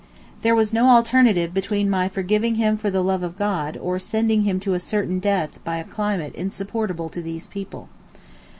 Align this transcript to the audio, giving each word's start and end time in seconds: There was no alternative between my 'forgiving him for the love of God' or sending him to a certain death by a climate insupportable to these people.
There 0.41 0.55
was 0.55 0.73
no 0.73 0.89
alternative 0.89 1.53
between 1.53 1.87
my 1.87 2.09
'forgiving 2.09 2.55
him 2.55 2.75
for 2.75 2.89
the 2.89 3.03
love 3.03 3.21
of 3.21 3.37
God' 3.37 3.77
or 3.79 3.99
sending 3.99 4.41
him 4.45 4.59
to 4.61 4.73
a 4.73 4.79
certain 4.79 5.19
death 5.19 5.63
by 5.63 5.77
a 5.77 5.83
climate 5.83 6.33
insupportable 6.33 7.07
to 7.09 7.21
these 7.21 7.45
people. 7.45 7.87